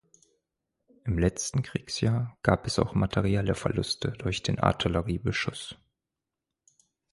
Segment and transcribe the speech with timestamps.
[1.03, 5.75] Im letzten Kriegsjahr gab es auch materielle Verluste durch den Artilleriebeschuss.